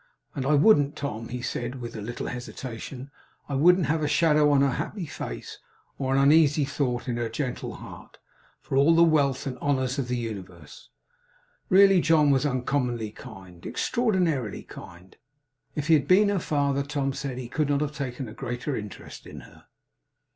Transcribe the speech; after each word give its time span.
'And 0.33 0.47
I 0.47 0.55
wouldn't, 0.55 0.95
Tom,' 0.95 1.29
he 1.29 1.43
said, 1.43 1.75
with 1.79 1.95
a 1.95 2.01
little 2.01 2.25
hesitation, 2.25 3.11
'I 3.47 3.53
wouldn't 3.53 3.85
have 3.85 4.01
a 4.01 4.07
shadow 4.07 4.49
on 4.49 4.61
her 4.61 4.71
happy 4.71 5.05
face, 5.05 5.59
or 5.99 6.11
an 6.15 6.19
uneasy 6.19 6.65
thought 6.65 7.07
in 7.07 7.17
her 7.17 7.29
gentle 7.29 7.75
heart, 7.75 8.17
for 8.61 8.77
all 8.77 8.95
the 8.95 9.03
wealth 9.03 9.45
and 9.45 9.59
honours 9.59 9.99
of 9.99 10.07
the 10.07 10.17
universe!' 10.17 10.89
Really 11.69 12.01
John 12.01 12.31
was 12.31 12.47
uncommonly 12.47 13.11
kind; 13.11 13.63
extraordinarily 13.63 14.63
kind. 14.63 15.17
If 15.75 15.85
he 15.85 15.93
had 15.93 16.07
been 16.07 16.29
her 16.29 16.39
father, 16.39 16.81
Tom 16.81 17.13
said, 17.13 17.37
he 17.37 17.47
could 17.47 17.69
not 17.69 17.81
have 17.81 17.91
taken 17.93 18.27
a 18.27 18.33
greater 18.33 18.75
interest 18.75 19.27
in 19.27 19.41
her. 19.41 19.67